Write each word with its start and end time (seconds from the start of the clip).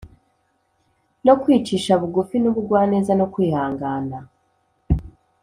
no 1.25 1.33
kwicisha 1.41 1.91
bugufi 2.01 2.35
n’ubugwaneza 2.39 3.11
no 3.19 3.25
kwihangana 3.33 4.17